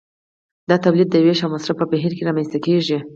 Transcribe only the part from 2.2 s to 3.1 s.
رامنځته کیږي.